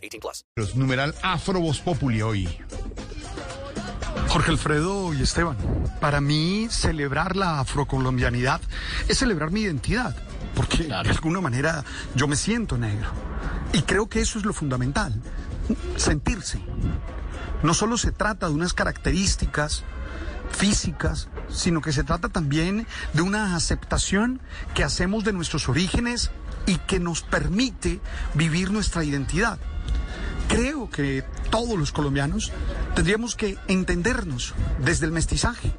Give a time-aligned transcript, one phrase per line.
[0.00, 0.44] 18 plus.
[0.56, 2.48] Los numeral Afro Voz Populi hoy.
[4.28, 5.56] Jorge Alfredo y Esteban,
[6.00, 8.60] para mí celebrar la afrocolombianidad
[9.08, 10.16] es celebrar mi identidad,
[10.54, 13.10] porque de alguna manera yo me siento negro.
[13.72, 15.20] Y creo que eso es lo fundamental,
[15.96, 16.60] sentirse.
[17.62, 19.84] No solo se trata de unas características
[20.50, 24.40] físicas, sino que se trata también de una aceptación
[24.74, 26.30] que hacemos de nuestros orígenes
[26.66, 28.00] y que nos permite
[28.34, 29.58] vivir nuestra identidad.
[30.48, 32.52] Creo que todos los colombianos
[32.94, 35.72] tendríamos que entendernos desde el mestizaje.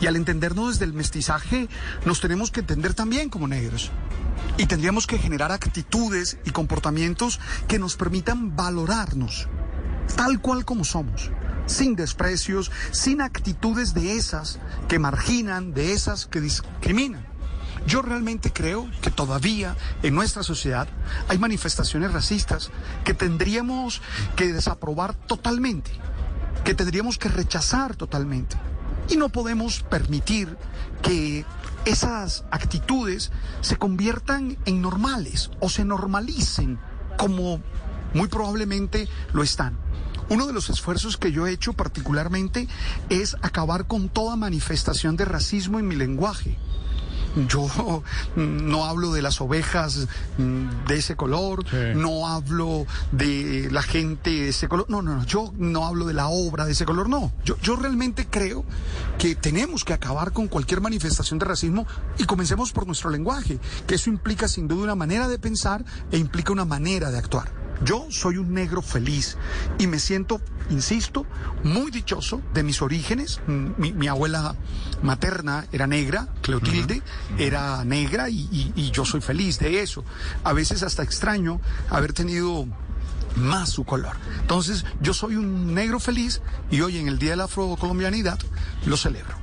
[0.00, 1.68] Y al entendernos desde el mestizaje,
[2.04, 3.92] nos tenemos que entender también como negros.
[4.58, 9.48] Y tendríamos que generar actitudes y comportamientos que nos permitan valorarnos
[10.16, 11.30] tal cual como somos,
[11.66, 17.31] sin desprecios, sin actitudes de esas que marginan, de esas que discriminan.
[17.86, 20.88] Yo realmente creo que todavía en nuestra sociedad
[21.28, 22.70] hay manifestaciones racistas
[23.04, 24.00] que tendríamos
[24.36, 25.90] que desaprobar totalmente,
[26.64, 28.56] que tendríamos que rechazar totalmente.
[29.08, 30.56] Y no podemos permitir
[31.02, 31.44] que
[31.84, 36.78] esas actitudes se conviertan en normales o se normalicen
[37.18, 37.60] como
[38.14, 39.76] muy probablemente lo están.
[40.28, 42.68] Uno de los esfuerzos que yo he hecho particularmente
[43.08, 46.56] es acabar con toda manifestación de racismo en mi lenguaje.
[47.48, 48.02] Yo
[48.36, 50.06] no hablo de las ovejas
[50.38, 51.64] mm, de ese color,
[51.96, 56.14] no hablo de la gente de ese color, no, no, no, yo no hablo de
[56.14, 57.32] la obra de ese color, no.
[57.44, 58.64] Yo, yo realmente creo
[59.18, 61.86] que tenemos que acabar con cualquier manifestación de racismo
[62.18, 66.18] y comencemos por nuestro lenguaje, que eso implica sin duda una manera de pensar e
[66.18, 67.61] implica una manera de actuar.
[67.84, 69.36] Yo soy un negro feliz
[69.78, 70.40] y me siento,
[70.70, 71.26] insisto,
[71.64, 73.40] muy dichoso de mis orígenes.
[73.46, 74.54] Mi, abuela
[75.02, 77.02] materna era negra, Cleotilde
[77.38, 80.04] era negra y, y yo soy feliz de eso.
[80.44, 82.66] A veces hasta extraño haber tenido
[83.36, 84.16] más su color.
[84.40, 86.40] Entonces, yo soy un negro feliz
[86.70, 88.38] y hoy en el Día de la Afrocolombianidad
[88.86, 89.36] lo celebro.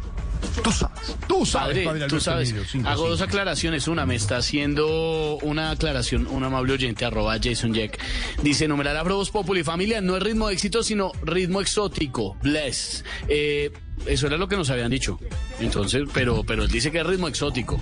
[0.64, 1.16] Tú sabes.
[1.28, 2.54] Tú sabes, Padre, tú sabes.
[2.86, 3.88] Hago dos aclaraciones.
[3.88, 8.00] Una, me está haciendo una aclaración un amable oyente, arroba Jason Jack.
[8.42, 12.38] Dice, numeral Afrobos Populi Familia no es ritmo de éxito, sino ritmo exótico.
[12.42, 13.04] Bless.
[13.28, 13.72] Eh,
[14.06, 15.20] eso era lo que nos habían dicho.
[15.60, 17.80] Entonces, pero, pero él dice que es ritmo exótico.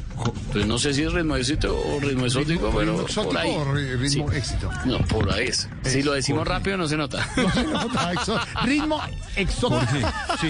[0.47, 3.55] Entonces no sé si es ritmo éxito o ritmo exótico, pero ritmo exótico por ahí.
[3.55, 4.69] o ritmo éxito.
[4.85, 5.69] No, por ahí es.
[5.83, 7.27] Si lo decimos rápido no se nota.
[7.37, 8.11] No se nota,
[8.65, 8.99] ritmo
[9.35, 10.09] exótico.
[10.41, 10.49] Sí.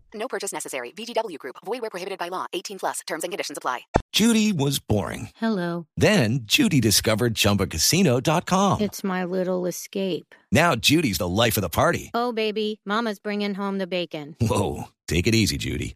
[0.21, 0.91] No purchase necessary.
[0.91, 1.55] VGW Group.
[1.65, 2.45] Void were prohibited by law.
[2.53, 2.99] 18 plus.
[3.07, 3.79] Terms and conditions apply.
[4.11, 5.29] Judy was boring.
[5.37, 5.87] Hello.
[5.97, 8.81] Then Judy discovered ChumbaCasino.com.
[8.81, 10.35] It's my little escape.
[10.51, 12.11] Now Judy's the life of the party.
[12.13, 14.35] Oh, baby, Mama's bringing home the bacon.
[14.39, 15.95] Whoa, take it easy, Judy.